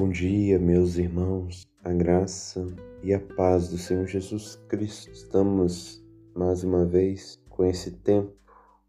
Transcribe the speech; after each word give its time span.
Bom 0.00 0.10
dia, 0.10 0.60
meus 0.60 0.96
irmãos, 0.96 1.66
a 1.82 1.92
graça 1.92 2.64
e 3.02 3.12
a 3.12 3.18
paz 3.18 3.66
do 3.68 3.76
Senhor 3.76 4.06
Jesus 4.06 4.54
Cristo. 4.68 5.10
Estamos 5.10 6.00
mais 6.36 6.62
uma 6.62 6.84
vez 6.84 7.36
com 7.50 7.64
esse 7.64 7.90
tempo, 7.90 8.32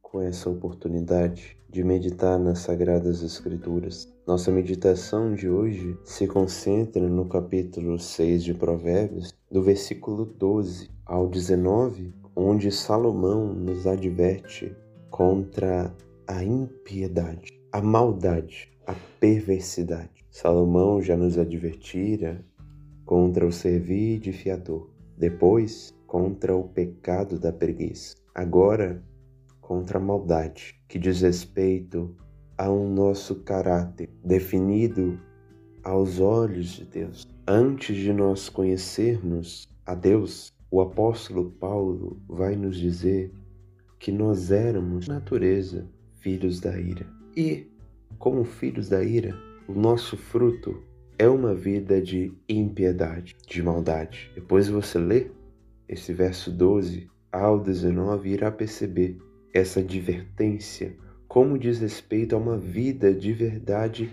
com 0.04 0.22
essa 0.22 0.52
oportunidade 0.52 1.58
de 1.68 1.84
meditar 1.84 2.38
nas 2.38 2.60
Sagradas 2.60 3.24
Escrituras. 3.24 4.08
Nossa 4.28 4.52
meditação 4.52 5.34
de 5.34 5.50
hoje 5.50 5.98
se 6.04 6.28
concentra 6.28 7.10
no 7.10 7.26
capítulo 7.28 7.98
6 7.98 8.44
de 8.44 8.54
Provérbios, 8.54 9.34
do 9.52 9.64
versículo 9.64 10.26
12 10.26 10.92
ao 11.08 11.28
19, 11.28 12.14
onde 12.36 12.72
Salomão 12.72 13.52
nos 13.52 13.88
adverte 13.88 14.78
contra 15.10 15.92
a 16.28 16.44
impiedade, 16.44 17.60
a 17.72 17.82
maldade, 17.82 18.70
a 18.90 18.96
perversidade. 19.20 20.26
Salomão 20.32 21.00
já 21.00 21.16
nos 21.16 21.38
advertira 21.38 22.44
contra 23.06 23.46
o 23.46 23.52
servir 23.52 24.20
de 24.20 24.34
fiador, 24.34 24.90
depois 25.16 25.94
contra 26.08 26.56
o 26.56 26.68
pecado 26.68 27.38
da 27.38 27.54
preguiça, 27.54 28.16
agora 28.34 29.04
contra 29.62 30.00
a 30.00 30.02
maldade, 30.02 30.76
que 30.88 30.98
diz 30.98 31.22
respeito 31.22 32.16
a 32.58 32.72
um 32.72 32.92
nosso 32.92 33.36
caráter 33.44 34.10
definido 34.26 35.20
aos 35.84 36.20
olhos 36.20 36.70
de 36.70 36.86
Deus. 36.86 37.28
Antes 37.48 37.96
de 37.96 38.12
nós 38.12 38.50
conhecermos 38.50 39.70
a 39.86 39.94
Deus, 39.94 40.52
o 40.72 40.82
apóstolo 40.82 41.52
Paulo 41.52 42.20
vai 42.28 42.56
nos 42.56 42.76
dizer 42.76 43.32
que 44.00 44.12
nós 44.12 44.50
éramos, 44.50 45.08
natureza, 45.08 45.88
filhos 46.16 46.60
da 46.60 46.76
ira. 46.80 47.06
E, 47.38 47.69
como 48.20 48.44
filhos 48.44 48.90
da 48.90 49.04
ira, 49.04 49.36
o 49.68 49.74
nosso 49.74 50.16
fruto 50.18 50.84
é 51.18 51.28
uma 51.28 51.56
vida 51.56 52.02
de 52.02 52.32
impiedade, 52.48 53.36
de 53.48 53.64
maldade. 53.64 54.30
Depois 54.36 54.68
você 54.68 55.00
lê 55.00 55.32
esse 55.88 56.14
verso 56.14 56.52
12 56.52 57.10
ao 57.32 57.60
19 57.60 58.30
irá 58.30 58.52
perceber 58.52 59.18
essa 59.54 59.80
advertência 59.80 60.96
como 61.30 61.60
diz 61.60 61.80
respeito 61.80 62.36
a 62.36 62.40
uma 62.40 62.58
vida 62.58 63.14
de 63.14 63.32
verdade 63.32 64.12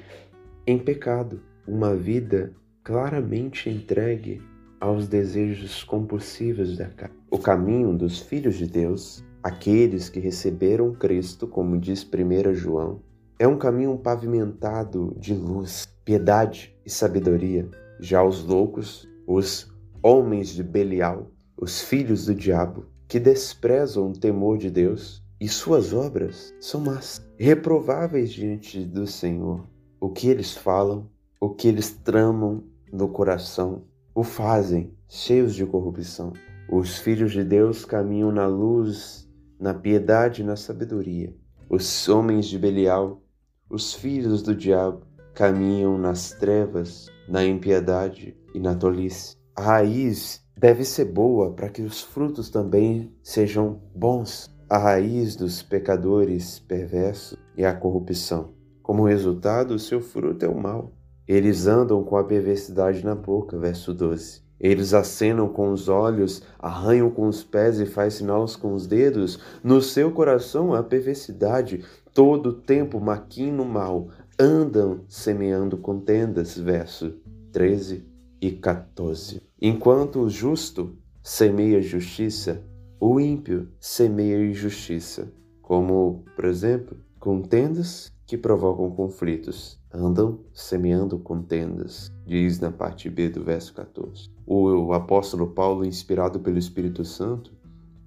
em 0.67 0.79
pecado, 0.79 1.41
uma 1.67 1.97
vida 1.97 2.53
claramente 2.85 3.71
entregue 3.71 4.43
aos 4.79 5.09
desejos 5.09 5.83
compulsivos 5.83 6.77
da 6.77 6.87
carne. 6.91 7.17
O 7.31 7.39
caminho 7.39 7.97
dos 7.97 8.21
filhos 8.21 8.57
de 8.57 8.67
Deus, 8.67 9.25
aqueles 9.43 10.11
que 10.11 10.21
receberam 10.21 10.93
Cristo, 10.93 11.49
como 11.49 11.79
diz 11.79 12.05
1 12.05 12.55
João, 12.55 13.01
é 13.39 13.47
um 13.47 13.59
caminho 13.59 13.99
pavimentado 13.99 15.15
de 15.19 15.35
luz, 15.35 15.87
piedade 16.05 16.75
e 16.87 16.91
sabedoria. 16.91 17.69
Já 18.01 18.23
os 18.23 18.43
loucos, 18.43 19.07
os 19.27 19.71
homens 20.03 20.49
de 20.49 20.63
Belial, 20.63 21.31
os 21.57 21.83
filhos 21.83 22.27
do 22.27 22.35
diabo, 22.35 22.87
que 23.07 23.21
desprezam 23.21 24.09
o 24.09 24.19
temor 24.19 24.57
de 24.57 24.71
Deus, 24.71 25.23
e 25.39 25.49
suas 25.49 25.93
obras 25.93 26.55
são 26.59 26.81
más, 26.81 27.21
reprováveis 27.37 28.33
diante 28.33 28.85
do 28.85 29.07
Senhor. 29.07 29.67
O 30.01 30.09
que 30.09 30.29
eles 30.29 30.57
falam, 30.57 31.09
o 31.39 31.51
que 31.51 31.69
eles 31.69 31.91
tramam 31.91 32.65
no 32.91 33.09
coração, 33.09 33.83
o 34.15 34.23
fazem 34.23 34.95
cheios 35.09 35.55
de 35.55 35.67
corrupção. 35.67 36.33
Os 36.71 36.97
filhos 36.97 37.33
de 37.33 37.45
Deus 37.45 37.85
caminham 37.85 38.33
na 38.33 38.47
luz, 38.47 39.29
na 39.61 39.75
piedade 39.75 40.41
e 40.41 40.45
na 40.45 40.57
sabedoria. 40.57 41.35
Os 41.69 42.09
homens 42.09 42.47
de 42.47 42.59
Belial, 42.59 43.21
os 43.69 43.95
filhos 43.95 44.43
do 44.43 44.55
diabo, 44.55 45.03
caminham 45.35 45.99
nas 45.99 46.31
trevas, 46.31 47.11
na 47.29 47.45
impiedade 47.45 48.37
e 48.55 48.61
na 48.61 48.75
tolice. 48.75 49.37
A 49.55 49.63
raiz 49.63 50.43
deve 50.57 50.85
ser 50.85 51.07
boa 51.07 51.53
para 51.53 51.69
que 51.69 51.83
os 51.83 52.03
frutos 52.03 52.51
também 52.51 53.13
sejam 53.23 53.81
bons 53.95 54.55
a 54.69 54.79
raiz 54.79 55.37
dos 55.37 55.63
pecadores 55.63 56.59
perversos 56.59 57.39
é 57.57 57.65
a 57.65 57.73
corrupção. 57.73 58.51
Como 58.83 59.07
resultado, 59.07 59.75
o 59.75 59.79
seu 59.79 60.01
fruto 60.01 60.45
é 60.45 60.49
o 60.49 60.61
mal. 60.61 60.93
Eles 61.29 61.69
andam 61.69 62.03
com 62.03 62.17
a 62.17 62.25
perversidade 62.25 63.05
na 63.05 63.15
boca, 63.15 63.57
verso 63.57 63.95
12. 63.95 64.43
Eles 64.59 64.93
acenam 64.93 65.49
com 65.49 65.71
os 65.71 65.89
olhos, 65.89 66.43
arranham 66.59 67.09
com 67.13 67.29
os 67.29 67.45
pés 67.45 67.79
e 67.79 67.87
faz 67.87 68.15
sinais 68.15 68.57
com 68.57 68.75
os 68.75 68.89
dedos. 68.89 69.39
No 69.63 69.81
seu 69.81 70.11
coração 70.11 70.75
a 70.75 70.83
perversidade, 70.83 71.85
todo 72.17 72.51
tempo 72.55 72.99
maquinam 72.99 73.67
mal, 73.67 74.09
andam 74.41 75.05
semeando 75.07 75.77
contendas, 75.77 76.57
verso 76.57 77.13
13 77.53 78.07
e 78.41 78.53
14. 78.53 79.43
Enquanto 79.61 80.21
o 80.21 80.31
justo 80.31 80.97
semeia 81.23 81.83
justiça, 81.83 82.65
o 82.99 83.21
ímpio 83.21 83.69
semeia 83.79 84.43
injustiça, 84.43 85.31
como, 85.61 86.25
por 86.35 86.47
exemplo, 86.47 86.97
contendas 87.21 88.11
que 88.25 88.39
provocam 88.39 88.91
conflitos. 88.93 89.79
Andam 89.93 90.41
semeando 90.55 91.19
contendas, 91.19 92.11
diz 92.25 92.59
na 92.59 92.73
parte 92.73 93.11
B 93.11 93.29
do 93.29 93.45
verso 93.45 93.75
14. 93.75 94.31
O 94.47 94.95
apóstolo 94.95 95.49
Paulo, 95.49 95.85
inspirado 95.85 96.41
pelo 96.41 96.57
Espírito 96.57 97.05
Santo, 97.05 97.53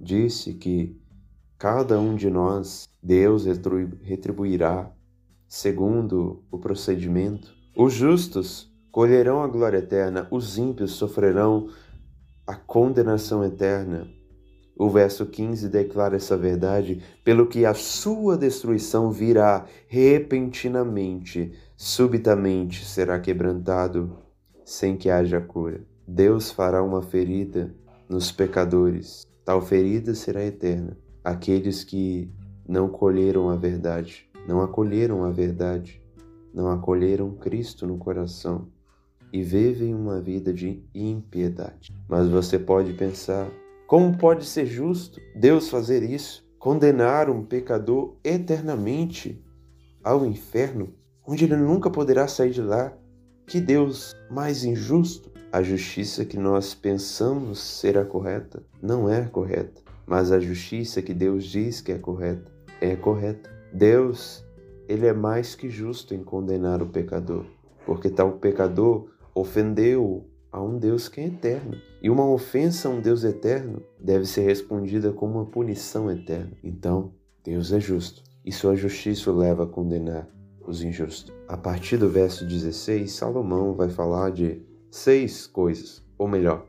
disse 0.02 0.56
que 0.56 0.97
cada 1.59 2.00
um 2.00 2.16
de 2.16 2.30
nós 2.30 2.88
Deus 3.03 3.44
retribuirá 4.02 4.90
segundo 5.46 6.42
o 6.50 6.58
procedimento. 6.58 7.53
Os 7.75 7.92
justos 7.92 8.72
colherão 8.90 9.44
a 9.44 9.47
glória 9.47 9.80
eterna, 9.80 10.25
os 10.31 10.58
ímpios 10.58 10.92
sofrerão 10.92 11.68
a 12.47 12.56
condenação 12.56 13.44
eterna. 13.44 14.08
O 14.78 14.90
verso 14.90 15.25
15 15.25 15.68
declara 15.68 16.16
essa 16.16 16.38
verdade, 16.38 17.03
pelo 17.25 17.47
que 17.47 17.66
a 17.66 17.74
sua 17.74 18.38
destruição 18.38 19.12
virá 19.12 19.66
repentinamente, 19.90 21.52
subitamente 21.76 22.86
será 22.86 23.20
quebrantado, 23.20 24.18
sem 24.64 24.96
que 24.96 25.09
haja 25.09 25.41
cura. 25.41 25.81
Deus 26.08 26.52
fará 26.52 26.81
uma 26.81 27.02
ferida 27.02 27.76
nos 28.08 28.31
pecadores, 28.31 29.28
tal 29.44 29.62
ferida 29.62 30.16
será 30.16 30.41
eterna. 30.46 30.96
Aqueles 31.24 31.84
que 31.84 32.31
não 32.68 32.88
colheram 32.88 33.50
a 33.50 33.56
verdade, 33.56 34.30
não 34.47 34.62
acolheram 34.62 35.24
a 35.24 35.31
verdade, 35.31 36.02
não 36.53 36.69
acolheram 36.69 37.35
Cristo 37.35 37.85
no 37.85 37.97
coração 37.97 38.68
e 39.31 39.44
vivem 39.44 39.94
uma 39.94 40.19
vida 40.19 40.53
de 40.53 40.84
impiedade. 40.94 41.94
Mas 42.08 42.28
você 42.28 42.58
pode 42.58 42.94
pensar, 42.94 43.50
como 43.88 44.18
pode 44.18 44.46
ser 44.46 44.66
justo 44.66 45.19
Deus 45.35 45.69
fazer 45.69 46.03
isso? 46.03 46.47
Condenar 46.58 47.29
um 47.29 47.44
pecador 47.44 48.18
eternamente 48.24 49.44
ao 50.03 50.25
inferno, 50.25 50.94
onde 51.25 51.46
ele 51.46 51.56
nunca 51.56 51.90
poderá 51.90 52.28
sair 52.28 52.52
de 52.52 52.62
lá? 52.62 52.94
Que 53.47 53.59
Deus 53.59 54.16
mais 54.29 54.63
injusto? 54.63 55.31
A 55.52 55.63
justiça 55.63 56.24
que 56.24 56.38
nós 56.38 56.75
pensamos 56.75 57.59
ser 57.59 57.97
a 57.97 58.06
correta 58.06 58.63
não 58.79 59.09
é 59.09 59.25
correta, 59.25 59.81
mas 60.09 60.31
a 60.31 60.40
justiça 60.40 61.03
que 61.03 61.14
Deus 61.14 61.46
diz 61.46 61.81
que 61.81 61.92
é 61.92 62.00
correta 62.00 62.52
é 62.81 62.96
correta. 62.96 63.50
Deus, 63.72 64.44
ele 64.88 65.06
é 65.06 65.14
mais 65.14 65.53
que 65.53 65.70
justo 65.70 66.16
em 66.16 66.24
condenar 66.24 66.81
o 66.81 66.88
pecador, 66.88 67.46
porque 67.86 68.09
tal 68.09 68.31
pecador 68.34 69.08
ofendeu 69.36 70.25
a 70.52 70.59
um 70.59 70.80
Deus 70.80 71.08
que 71.08 71.22
é 71.22 71.28
eterno. 71.28 71.78
E 72.02 72.09
uma 72.09 72.28
ofensa 72.28 72.88
a 72.88 72.92
um 72.92 73.00
Deus 73.00 73.24
eterno 73.24 73.84
deve 74.00 74.25
ser 74.25 74.42
respondida 74.42 75.12
com 75.12 75.28
uma 75.28 75.46
punição 75.46 76.09
eterna. 76.09 76.53
Então, 76.64 77.14
Deus 77.44 77.72
é 77.72 77.79
justo 77.79 78.23
e 78.44 78.52
sua 78.52 78.76
justiça 78.76 79.32
o 79.32 79.38
leva 79.38 79.66
a 79.66 79.67
condenar 79.67 80.28
os 80.66 80.82
injustos. 80.82 81.32
A 81.47 81.56
partir 81.56 81.97
do 81.97 82.09
verso 82.09 82.47
16, 82.47 83.11
Salomão 83.11 83.76
vai 83.76 83.90
falar 83.90 84.32
de 84.32 84.61
seis 84.90 85.46
coisas, 85.46 86.03
ou 86.17 86.28
melhor, 86.28 86.66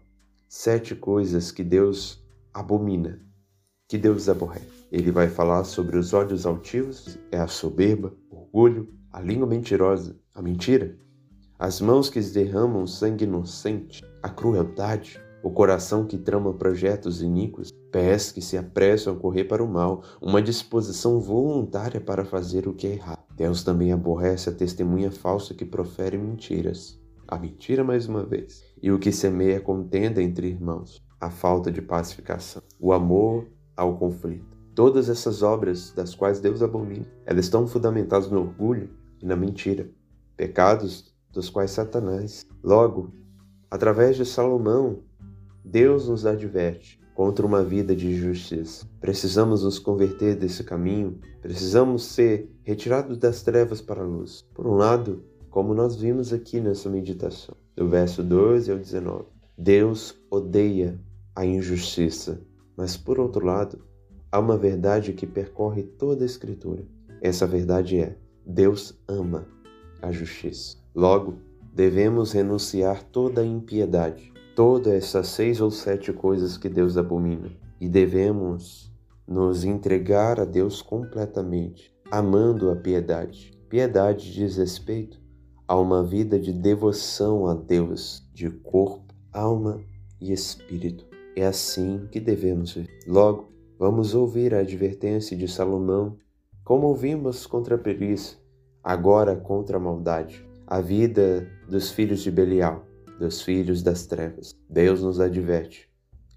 sete 0.46 0.94
coisas 0.94 1.50
que 1.50 1.64
Deus 1.64 2.22
abomina, 2.52 3.20
que 3.90 3.98
Deus 3.98 4.28
aborrece. 4.28 4.86
Ele 4.92 5.10
vai 5.10 5.28
falar 5.28 5.64
sobre 5.64 5.98
os 5.98 6.14
ódios 6.14 6.46
altivos, 6.46 7.18
é 7.32 7.38
a 7.40 7.48
soberba, 7.48 8.14
orgulho, 8.30 8.88
a 9.10 9.20
língua 9.20 9.48
mentirosa, 9.48 10.16
a 10.32 10.40
mentira, 10.40 10.96
as 11.58 11.80
mãos 11.80 12.08
que 12.08 12.20
derramam 12.20 12.86
sangue 12.86 13.24
inocente, 13.24 14.04
a 14.22 14.28
crueldade, 14.28 15.20
o 15.42 15.50
coração 15.50 16.06
que 16.06 16.16
trama 16.16 16.54
projetos 16.54 17.20
iníquos, 17.20 17.72
pés 17.90 18.30
que 18.30 18.40
se 18.40 18.56
apressam 18.56 19.12
a 19.12 19.18
correr 19.18 19.44
para 19.44 19.62
o 19.62 19.68
mal, 19.68 20.04
uma 20.22 20.40
disposição 20.40 21.20
voluntária 21.20 22.00
para 22.00 22.24
fazer 22.24 22.68
o 22.68 22.74
que 22.74 22.86
é 22.86 22.92
errado. 22.92 23.24
Deus 23.34 23.64
também 23.64 23.90
aborrece 23.90 24.48
a 24.48 24.52
testemunha 24.52 25.10
falsa 25.10 25.52
que 25.52 25.64
profere 25.64 26.16
mentiras. 26.16 26.96
A 27.26 27.36
mentira, 27.36 27.82
mais 27.82 28.06
uma 28.06 28.24
vez. 28.24 28.62
E 28.80 28.92
o 28.92 29.00
que 29.00 29.10
semeia 29.10 29.60
contenda 29.60 30.22
entre 30.22 30.46
irmãos, 30.46 31.02
a 31.20 31.28
falta 31.28 31.72
de 31.72 31.82
pacificação, 31.82 32.62
o 32.78 32.92
amor 32.92 33.48
ao 33.80 33.96
conflito. 33.96 34.58
Todas 34.74 35.08
essas 35.08 35.42
obras 35.42 35.90
das 35.92 36.14
quais 36.14 36.38
Deus 36.38 36.62
abomina, 36.62 37.06
elas 37.24 37.46
estão 37.46 37.66
fundamentadas 37.66 38.30
no 38.30 38.40
orgulho 38.40 38.90
e 39.22 39.26
na 39.26 39.34
mentira. 39.34 39.88
Pecados 40.36 41.14
dos 41.32 41.48
quais 41.48 41.70
Satanás. 41.70 42.46
Logo, 42.62 43.10
através 43.70 44.16
de 44.16 44.26
Salomão, 44.26 44.98
Deus 45.64 46.08
nos 46.08 46.26
adverte 46.26 47.00
contra 47.14 47.46
uma 47.46 47.62
vida 47.62 47.96
de 47.96 48.14
justiça. 48.14 48.86
Precisamos 49.00 49.64
nos 49.64 49.78
converter 49.78 50.36
desse 50.36 50.62
caminho, 50.62 51.18
precisamos 51.40 52.04
ser 52.04 52.50
retirados 52.62 53.16
das 53.16 53.42
trevas 53.42 53.80
para 53.80 54.02
a 54.02 54.06
luz. 54.06 54.44
Por 54.54 54.66
um 54.66 54.74
lado, 54.74 55.24
como 55.48 55.74
nós 55.74 55.96
vimos 55.96 56.34
aqui 56.34 56.60
nessa 56.60 56.90
meditação, 56.90 57.54
do 57.74 57.88
verso 57.88 58.22
12 58.22 58.70
ao 58.70 58.78
19, 58.78 59.24
Deus 59.56 60.14
odeia 60.30 61.00
a 61.34 61.46
injustiça, 61.46 62.40
mas 62.80 62.96
por 62.96 63.20
outro 63.20 63.44
lado, 63.44 63.78
há 64.32 64.40
uma 64.40 64.56
verdade 64.56 65.12
que 65.12 65.26
percorre 65.26 65.82
toda 65.82 66.24
a 66.24 66.26
Escritura. 66.26 66.82
Essa 67.20 67.46
verdade 67.46 68.00
é: 68.00 68.16
Deus 68.46 68.98
ama 69.06 69.46
a 70.00 70.10
justiça. 70.10 70.78
Logo, 70.94 71.34
devemos 71.74 72.32
renunciar 72.32 73.02
toda 73.02 73.42
a 73.42 73.46
impiedade, 73.46 74.32
todas 74.56 74.94
essas 74.94 75.26
seis 75.26 75.60
ou 75.60 75.70
sete 75.70 76.10
coisas 76.10 76.56
que 76.56 76.70
Deus 76.70 76.96
abomina, 76.96 77.50
e 77.78 77.86
devemos 77.86 78.90
nos 79.28 79.62
entregar 79.62 80.40
a 80.40 80.46
Deus 80.46 80.80
completamente, 80.80 81.94
amando 82.10 82.70
a 82.70 82.76
piedade. 82.76 83.52
Piedade 83.68 84.32
diz 84.32 84.56
respeito 84.56 85.20
a 85.68 85.78
uma 85.78 86.02
vida 86.02 86.38
de 86.40 86.50
devoção 86.50 87.46
a 87.46 87.52
Deus, 87.52 88.26
de 88.32 88.48
corpo, 88.48 89.14
alma 89.34 89.78
e 90.18 90.32
espírito. 90.32 91.10
É 91.36 91.46
assim 91.46 92.08
que 92.10 92.18
devemos 92.18 92.74
viver. 92.74 92.98
Logo, 93.06 93.52
vamos 93.78 94.14
ouvir 94.14 94.54
a 94.54 94.60
advertência 94.60 95.36
de 95.36 95.46
Salomão, 95.46 96.16
como 96.64 96.86
ouvimos 96.88 97.46
contra 97.46 97.76
a 97.76 97.78
preguiça, 97.78 98.36
agora 98.82 99.36
contra 99.36 99.76
a 99.76 99.80
maldade, 99.80 100.44
a 100.66 100.80
vida 100.80 101.48
dos 101.68 101.90
filhos 101.90 102.20
de 102.20 102.30
Belial, 102.30 102.84
dos 103.18 103.42
filhos 103.42 103.82
das 103.82 104.06
trevas. 104.06 104.54
Deus 104.68 105.02
nos 105.02 105.20
adverte 105.20 105.88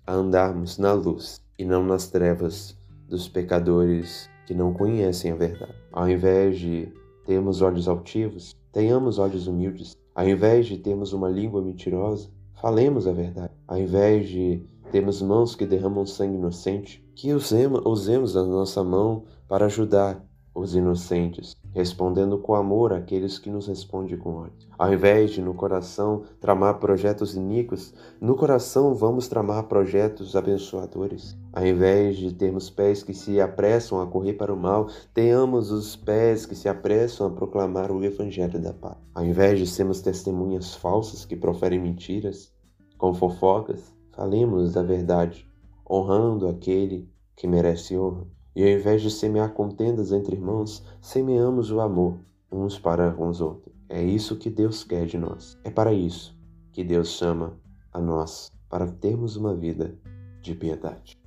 a 0.06 0.14
andarmos 0.14 0.78
na 0.78 0.94
luz 0.94 1.42
e 1.58 1.66
não 1.66 1.84
nas 1.86 2.10
trevas 2.10 2.78
dos 3.08 3.28
pecadores 3.28 4.30
que 4.46 4.54
não 4.54 4.74
conhecem 4.74 5.32
a 5.32 5.36
verdade. 5.36 5.76
Ao 5.92 6.10
invés 6.10 6.60
de 6.60 6.92
termos 7.26 7.62
olhos 7.62 7.88
altivos, 7.88 8.56
tenhamos 8.72 9.20
olhos 9.20 9.48
humildes. 9.48 9.98
Ao 10.14 10.28
invés 10.28 10.66
de 10.66 10.78
termos 10.78 11.14
uma 11.14 11.30
língua 11.30 11.62
mentirosa, 11.62 12.30
falemos 12.60 13.08
a 13.08 13.14
verdade. 13.14 13.54
Ao 13.68 13.78
invés 13.78 14.28
de 14.28 14.64
termos 14.94 15.24
mãos 15.24 15.56
que 15.56 15.66
derramam 15.66 16.06
sangue 16.06 16.36
inocente, 16.36 17.04
que 17.16 17.34
usemos 17.34 18.38
a 18.38 18.44
nossa 18.44 18.84
mão 18.84 19.24
para 19.48 19.66
ajudar 19.66 20.24
os 20.54 20.76
inocentes, 20.76 21.56
respondendo 21.72 22.38
com 22.38 22.54
amor 22.54 22.94
àqueles 22.94 23.40
que 23.40 23.50
nos 23.50 23.66
respondem 23.68 24.16
com 24.16 24.36
ódio. 24.36 24.70
Ao 24.78 24.94
invés 24.94 25.32
de 25.32 25.42
no 25.42 25.56
coração 25.56 26.26
tramar 26.40 26.78
projetos 26.78 27.36
iníquos, 27.36 27.92
no 28.22 28.36
coração 28.36 28.94
vamos 28.94 29.28
tramar 29.28 29.64
projetos 29.64 30.36
abençoadores. 30.36 31.36
Ao 31.52 31.66
invés 31.66 32.16
de 32.16 32.32
termos 32.32 32.70
pés 32.70 33.02
que 33.02 33.16
se 33.16 33.42
apressam 33.42 34.00
a 34.00 34.06
correr 34.06 34.34
para 34.34 34.54
o 34.54 34.56
mal, 34.56 34.90
tenhamos 35.12 35.72
os 35.72 35.96
pés 35.96 36.46
que 36.46 36.54
se 36.54 36.70
apressam 36.70 37.26
a 37.26 37.32
proclamar 37.32 37.92
o 37.92 38.04
evangelho 38.04 38.62
da 38.62 38.74
paz. 38.74 38.98
Ao 39.16 39.26
invés 39.26 39.58
de 39.58 39.66
sermos 39.66 40.02
testemunhas 40.02 40.76
falsas 40.76 41.26
que 41.26 41.36
proferem 41.36 41.82
mentiras, 41.82 42.54
com 42.96 43.12
fofocas, 43.12 43.92
falemos 44.14 44.74
da 44.74 44.82
verdade, 44.82 45.46
honrando 45.90 46.48
aquele 46.48 47.10
que 47.36 47.48
merece 47.48 47.98
honra. 47.98 48.26
E 48.56 48.64
ao 48.64 48.70
invés 48.70 49.02
de 49.02 49.10
semear 49.10 49.54
contendas 49.54 50.12
entre 50.12 50.36
irmãos, 50.36 50.84
semeamos 51.02 51.72
o 51.72 51.82
amor 51.82 52.20
uns 52.52 52.78
para 52.78 53.12
com 53.12 53.28
os 53.28 53.42
outros. 53.42 53.74
É 53.90 54.02
isso 54.02 54.38
que 54.38 54.50
Deus 54.50 54.84
quer 54.84 55.06
de 55.06 55.18
nós. 55.18 55.58
É 55.64 55.72
para 55.72 55.92
isso 55.92 56.38
que 56.72 56.84
Deus 56.84 57.10
chama 57.10 57.58
a 57.92 58.00
nós, 58.00 58.52
para 58.70 58.88
termos 58.88 59.36
uma 59.36 59.54
vida 59.56 59.96
de 60.42 60.54
piedade. 60.54 61.23